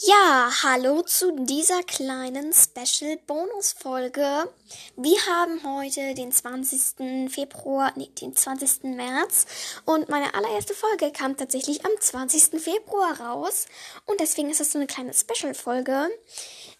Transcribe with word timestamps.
Ja, 0.00 0.48
hallo 0.62 1.02
zu 1.02 1.32
dieser 1.44 1.82
kleinen 1.82 2.52
Special 2.52 3.16
Bonus 3.26 3.72
Folge. 3.72 4.48
Wir 4.94 5.16
haben 5.26 5.60
heute 5.64 6.14
den 6.14 6.30
20. 6.30 7.28
Februar, 7.28 7.92
nee, 7.96 8.08
den 8.20 8.36
20. 8.36 8.94
März 8.94 9.46
und 9.86 10.08
meine 10.08 10.32
allererste 10.34 10.74
Folge 10.74 11.10
kam 11.10 11.36
tatsächlich 11.36 11.84
am 11.84 11.90
20. 11.98 12.62
Februar 12.62 13.20
raus 13.20 13.66
und 14.06 14.20
deswegen 14.20 14.50
ist 14.50 14.60
das 14.60 14.70
so 14.70 14.78
eine 14.78 14.86
kleine 14.86 15.12
Special 15.12 15.52
Folge. 15.52 16.08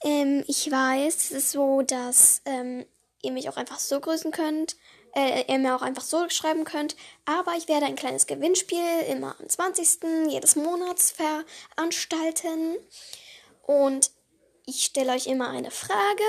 Ähm, 0.04 0.44
ich 0.46 0.70
weiß, 0.70 1.16
es 1.16 1.30
ist 1.32 1.50
so, 1.50 1.82
dass 1.82 2.42
ähm, 2.44 2.86
ihr 3.22 3.32
mich 3.32 3.48
auch 3.48 3.56
einfach 3.56 3.80
so 3.80 3.98
grüßen 3.98 4.30
könnt 4.30 4.76
äh, 5.18 5.52
ihr 5.52 5.58
mir 5.58 5.74
auch 5.74 5.82
einfach 5.82 6.04
so 6.04 6.28
schreiben 6.28 6.62
könnt. 6.64 6.94
Aber 7.24 7.56
ich 7.56 7.66
werde 7.68 7.86
ein 7.86 7.96
kleines 7.96 8.26
Gewinnspiel 8.26 9.00
immer 9.10 9.34
am 9.40 9.48
20. 9.48 10.28
jedes 10.28 10.54
Monats 10.56 11.14
veranstalten. 11.76 12.76
Und 13.62 14.10
ich 14.64 14.84
stelle 14.84 15.12
euch 15.12 15.26
immer 15.26 15.50
eine 15.50 15.72
Frage. 15.72 16.24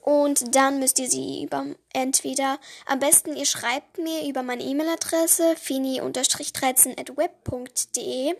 Und 0.00 0.54
dann 0.54 0.78
müsst 0.78 0.98
ihr 0.98 1.08
sie 1.08 1.44
über 1.44 1.64
entweder 1.92 2.58
am 2.86 2.98
besten 2.98 3.36
ihr 3.36 3.46
schreibt 3.46 3.98
mir 3.98 4.28
über 4.28 4.42
meine 4.42 4.64
E-Mail-Adresse 4.64 5.54
fini-13@web.de, 5.56 8.34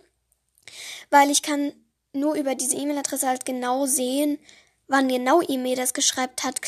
weil 1.11 1.31
ich 1.31 1.43
kann 1.43 1.73
nur 2.13 2.35
über 2.35 2.57
diese 2.57 2.77
E-Mail-Adresse 2.77 3.29
halt 3.29 3.45
genau 3.45 3.87
sehen, 3.87 4.41
wann 4.89 5.07
genau 5.07 5.41
ihr 5.41 5.59
mir 5.59 5.77
das 5.77 5.95
geschrieben 5.95 6.33
hat, 6.43 6.61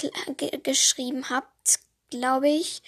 geschrieben 0.62 1.28
habt, 1.28 1.80
glaube 2.10 2.48
ich. 2.48 2.82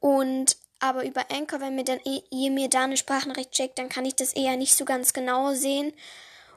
Und 0.00 0.56
aber 0.80 1.04
über 1.06 1.30
Anchor, 1.30 1.60
wenn 1.60 1.76
mir 1.76 1.84
dann 1.84 2.00
ihr 2.04 2.50
mir 2.50 2.68
da 2.68 2.84
eine 2.84 2.96
Sprachnachricht 2.96 3.56
schickt, 3.56 3.78
dann 3.78 3.88
kann 3.88 4.04
ich 4.04 4.16
das 4.16 4.34
eher 4.34 4.56
nicht 4.56 4.76
so 4.76 4.84
ganz 4.84 5.12
genau 5.14 5.54
sehen. 5.54 5.94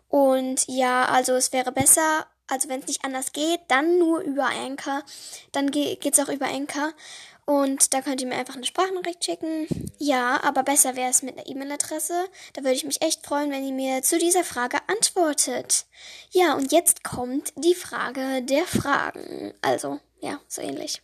Und 0.10 0.68
ja, 0.68 1.06
also 1.06 1.34
es 1.34 1.54
wäre 1.54 1.72
besser, 1.72 2.28
also 2.48 2.68
wenn 2.68 2.82
es 2.82 2.88
nicht 2.88 3.06
anders 3.06 3.32
geht, 3.32 3.62
dann 3.70 4.00
nur 4.00 4.20
über 4.22 4.46
Anchor. 4.46 5.04
Dann 5.54 5.72
geht 5.72 6.06
es 6.06 6.20
auch 6.20 6.30
über 6.30 6.48
Anchor. 6.48 6.92
Und 7.46 7.94
da 7.94 8.02
könnt 8.02 8.20
ihr 8.20 8.28
mir 8.28 8.36
einfach 8.36 8.56
eine 8.56 8.66
Sprachnachricht 8.66 9.24
schicken. 9.24 9.68
Ja, 9.98 10.44
aber 10.44 10.64
besser 10.64 10.98
wäre 10.98 11.10
es 11.10 11.22
mit 11.22 11.38
einer 11.38 11.48
E-Mail-Adresse. 11.48 12.26
Da 12.52 12.62
würde 12.62 12.76
ich 12.76 12.84
mich 12.84 13.02
echt 13.02 13.26
freuen, 13.26 13.52
wenn 13.52 13.66
ihr 13.66 13.74
mir 13.74 14.02
zu 14.04 14.20
dieser 14.20 14.44
Frage 14.44 14.80
antwortet. 14.88 15.86
Ja, 16.32 16.56
und 16.56 16.74
jetzt 16.74 17.06
kommt 17.06 17.54
die 17.56 17.76
Frage 17.76 18.42
der 18.42 18.66
Fragen. 18.66 19.54
Also, 19.62 20.02
ja, 20.20 20.42
so 20.50 20.62
ähnlich. 20.62 21.02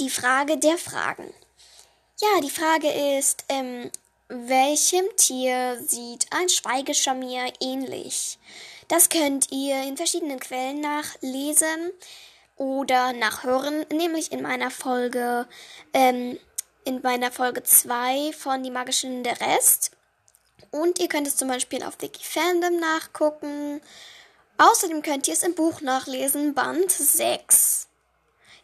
Die 0.00 0.08
Frage 0.08 0.56
der 0.56 0.78
Fragen. 0.78 1.30
Ja, 2.20 2.40
die 2.40 2.48
Frage 2.48 3.18
ist, 3.18 3.44
ähm, 3.50 3.90
welchem 4.28 5.04
Tier 5.16 5.78
sieht 5.86 6.26
ein 6.30 6.48
Schweigeschamier 6.48 7.52
ähnlich? 7.60 8.38
Das 8.88 9.10
könnt 9.10 9.52
ihr 9.52 9.82
in 9.82 9.98
verschiedenen 9.98 10.40
Quellen 10.40 10.80
nachlesen 10.80 11.92
oder 12.56 13.12
nachhören, 13.12 13.84
nämlich 13.92 14.32
in 14.32 14.40
meiner 14.40 14.70
Folge, 14.70 15.46
ähm, 15.92 16.38
in 16.86 17.02
meiner 17.02 17.30
Folge 17.30 17.62
2 17.62 18.32
von 18.32 18.62
Die 18.62 18.70
magischen 18.70 19.22
der 19.22 19.38
Rest. 19.38 19.90
Und 20.70 20.98
ihr 20.98 21.08
könnt 21.08 21.26
es 21.26 21.36
zum 21.36 21.48
Beispiel 21.48 21.82
auf 21.82 22.00
Wikifandom 22.00 22.80
nachgucken. 22.80 23.82
Außerdem 24.56 25.02
könnt 25.02 25.28
ihr 25.28 25.34
es 25.34 25.42
im 25.42 25.54
Buch 25.54 25.82
nachlesen, 25.82 26.54
Band 26.54 26.90
6. 26.90 27.89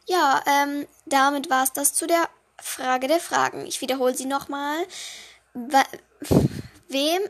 Ja, 0.06 0.42
ähm, 0.46 0.86
damit 1.04 1.50
war 1.50 1.64
es 1.64 1.72
das 1.72 1.92
zu 1.92 2.06
der 2.06 2.28
Frage 2.58 3.08
der 3.08 3.20
Fragen. 3.20 3.66
Ich 3.66 3.80
wiederhole 3.80 4.14
sie 4.14 4.26
nochmal. 4.26 4.86
Wem, 6.88 7.22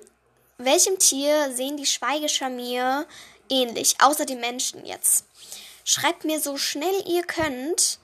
welchem 0.59 0.99
Tier 0.99 1.53
sehen 1.53 1.79
die 1.79 1.87
Schweigeschamier 1.87 3.07
ähnlich, 3.49 3.97
außer 4.01 4.27
den 4.27 4.41
Menschen 4.41 4.85
jetzt? 4.85 5.25
Schreibt 5.85 6.25
mir 6.25 6.41
so 6.41 6.59
schnell 6.59 7.03
ihr 7.07 7.23
könnt, 7.23 7.99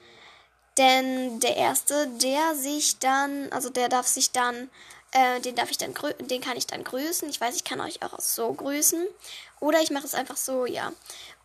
denn 0.78 1.38
der 1.40 1.56
erste, 1.56 2.08
der 2.22 2.54
sich 2.54 2.98
dann, 2.98 3.52
also 3.52 3.68
der 3.68 3.90
darf 3.90 4.06
sich 4.06 4.30
dann, 4.30 4.70
äh, 5.10 5.40
den 5.40 5.54
darf 5.54 5.70
ich 5.70 5.78
dann, 5.78 5.94
den 6.20 6.40
kann 6.40 6.56
ich 6.56 6.66
dann 6.66 6.84
grüßen. 6.84 7.28
Ich 7.28 7.40
weiß, 7.40 7.56
ich 7.56 7.64
kann 7.64 7.80
euch 7.80 8.02
auch 8.02 8.18
so 8.20 8.52
grüßen. 8.54 9.06
Oder 9.60 9.80
ich 9.80 9.90
mache 9.90 10.06
es 10.06 10.14
einfach 10.14 10.38
so, 10.38 10.64
ja. 10.64 10.92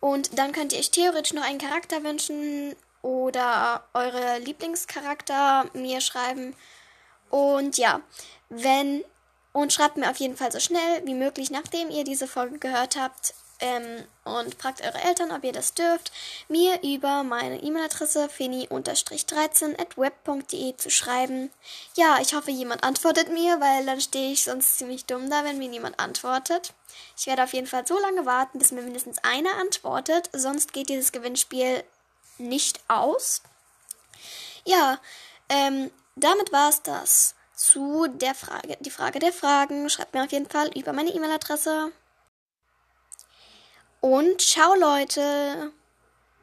Und 0.00 0.38
dann 0.38 0.52
könnt 0.52 0.72
ihr 0.72 0.78
euch 0.78 0.90
theoretisch 0.90 1.34
noch 1.34 1.42
einen 1.42 1.58
Charakter 1.58 2.02
wünschen 2.02 2.74
oder 3.08 3.82
eure 3.94 4.38
Lieblingscharakter 4.38 5.64
mir 5.72 6.02
schreiben. 6.02 6.54
Und 7.30 7.78
ja, 7.78 8.02
wenn 8.50 9.02
und 9.52 9.72
schreibt 9.72 9.96
mir 9.96 10.10
auf 10.10 10.18
jeden 10.18 10.36
Fall 10.36 10.52
so 10.52 10.60
schnell 10.60 11.06
wie 11.06 11.14
möglich, 11.14 11.50
nachdem 11.50 11.88
ihr 11.88 12.04
diese 12.04 12.28
Folge 12.28 12.58
gehört 12.58 12.96
habt. 12.96 13.32
Ähm, 13.60 14.04
und 14.22 14.54
fragt 14.54 14.82
eure 14.82 15.02
Eltern, 15.02 15.32
ob 15.32 15.42
ihr 15.42 15.50
das 15.50 15.74
dürft, 15.74 16.12
mir 16.46 16.80
über 16.84 17.24
meine 17.24 17.60
E-Mail-Adresse 17.60 18.28
fini-13 18.28 20.76
zu 20.76 20.90
schreiben. 20.90 21.50
Ja, 21.96 22.18
ich 22.20 22.34
hoffe, 22.34 22.52
jemand 22.52 22.84
antwortet 22.84 23.32
mir, 23.32 23.58
weil 23.58 23.84
dann 23.84 24.00
stehe 24.00 24.32
ich 24.32 24.44
sonst 24.44 24.78
ziemlich 24.78 25.06
dumm 25.06 25.28
da, 25.28 25.42
wenn 25.42 25.58
mir 25.58 25.68
niemand 25.68 25.98
antwortet. 25.98 26.72
Ich 27.16 27.26
werde 27.26 27.42
auf 27.42 27.52
jeden 27.52 27.66
Fall 27.66 27.84
so 27.84 27.98
lange 27.98 28.26
warten, 28.26 28.60
bis 28.60 28.70
mir 28.70 28.82
mindestens 28.82 29.18
einer 29.24 29.56
antwortet, 29.56 30.30
sonst 30.32 30.72
geht 30.72 30.88
dieses 30.88 31.10
Gewinnspiel 31.10 31.82
nicht 32.38 32.80
aus. 32.88 33.42
Ja, 34.64 34.98
ähm, 35.48 35.90
damit 36.16 36.52
war 36.52 36.68
es 36.68 36.82
das 36.82 37.34
zu 37.54 38.06
der 38.06 38.34
Frage, 38.34 38.76
die 38.80 38.90
Frage 38.90 39.18
der 39.18 39.32
Fragen. 39.32 39.88
Schreibt 39.90 40.14
mir 40.14 40.24
auf 40.24 40.32
jeden 40.32 40.48
Fall 40.48 40.70
über 40.76 40.92
meine 40.92 41.10
E-Mail-Adresse. 41.10 41.92
Und 44.00 44.40
ciao 44.40 44.74
Leute! 44.74 45.72